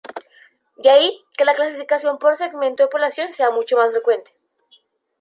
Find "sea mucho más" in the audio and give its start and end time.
3.33-3.91